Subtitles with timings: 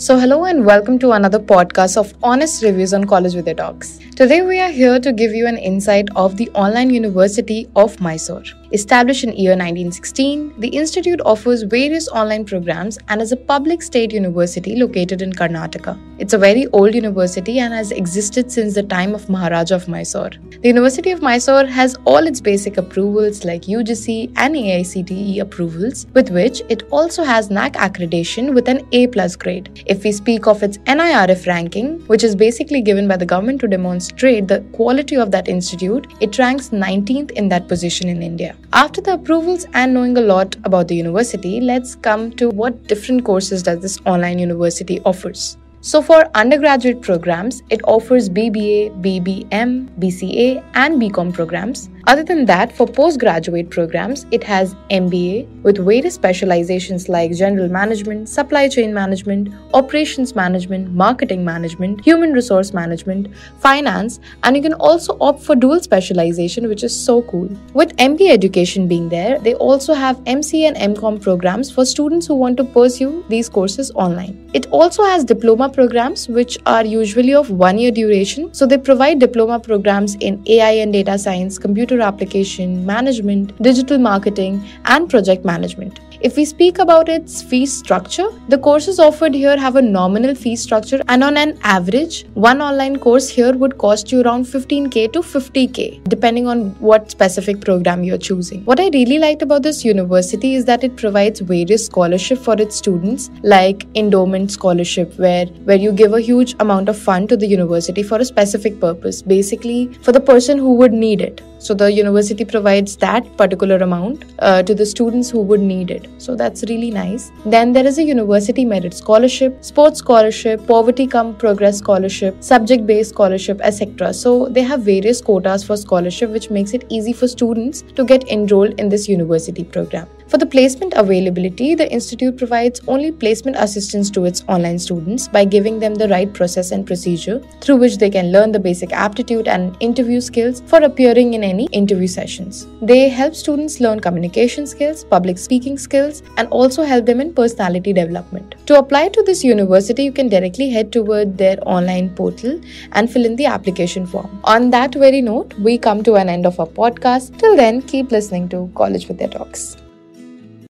[0.00, 3.98] So, hello and welcome to another podcast of honest reviews on College Vidya Talks.
[4.14, 8.44] Today, we are here to give you an insight of the Online University of Mysore.
[8.70, 14.12] Established in year 1916, the institute offers various online programs and is a public state
[14.12, 15.98] university located in Karnataka.
[16.18, 20.32] It's a very old university and has existed since the time of Maharaja of Mysore.
[20.60, 26.28] The University of Mysore has all its basic approvals like UGC and AICTE approvals, with
[26.28, 29.82] which it also has NAAC accreditation with an A plus grade.
[29.86, 33.68] If we speak of its NIRF ranking, which is basically given by the government to
[33.68, 38.57] demonstrate the quality of that institute, it ranks 19th in that position in India.
[38.72, 43.24] After the approvals and knowing a lot about the university, let's come to what different
[43.24, 45.56] courses does this online university offers.
[45.80, 51.88] So, for undergraduate programs, it offers BBA, BBM, BCA, and BCom programs.
[52.08, 58.30] Other than that, for postgraduate programs, it has MBA with various specializations like general management,
[58.30, 65.18] supply chain management, operations management, marketing management, human resource management, finance, and you can also
[65.20, 67.50] opt for dual specialization, which is so cool.
[67.74, 72.36] With MBA education being there, they also have MC and MCom programs for students who
[72.36, 74.48] want to pursue these courses online.
[74.54, 78.54] It also has diploma programs, which are usually of one year duration.
[78.54, 84.64] So they provide diploma programs in AI and data science, computer application, management, digital marketing,
[84.84, 86.00] and project management.
[86.20, 90.56] If we speak about its fee structure, the courses offered here have a nominal fee
[90.56, 95.20] structure, and on an average, one online course here would cost you around 15k to
[95.20, 98.64] 50k, depending on what specific program you're choosing.
[98.64, 102.74] What I really liked about this university is that it provides various scholarship for its
[102.74, 107.46] students, like endowment scholarship, where where you give a huge amount of fund to the
[107.46, 111.40] university for a specific purpose, basically for the person who would need it.
[111.58, 116.08] So the university provides that particular amount uh, to the students who would need it.
[116.18, 117.30] So that's really nice.
[117.44, 123.10] Then there is a university merit scholarship, sports scholarship, poverty come progress scholarship, subject based
[123.10, 124.14] scholarship, etc.
[124.14, 128.28] So they have various quotas for scholarship, which makes it easy for students to get
[128.28, 130.08] enrolled in this university program.
[130.28, 135.46] For the placement availability, the institute provides only placement assistance to its online students by
[135.46, 139.48] giving them the right process and procedure through which they can learn the basic aptitude
[139.48, 142.66] and interview skills for appearing in any interview sessions.
[142.82, 147.94] They help students learn communication skills, public speaking skills, and also help them in personality
[147.94, 148.54] development.
[148.66, 152.60] To apply to this university, you can directly head toward their online portal
[152.92, 154.40] and fill in the application form.
[154.44, 157.38] On that very note, we come to an end of our podcast.
[157.38, 159.78] Till then, keep listening to College Vidya Talks.